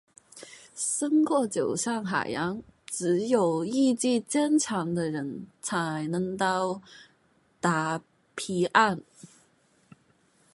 [0.73, 6.81] 生活就像海洋，只有意志坚强的人，才能到
[7.59, 8.01] 达
[8.33, 8.99] 彼岸。